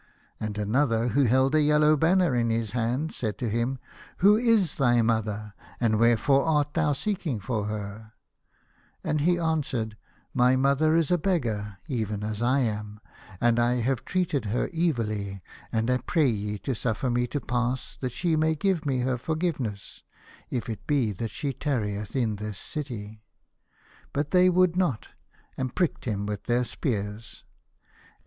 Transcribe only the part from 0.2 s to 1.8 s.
And another, who held a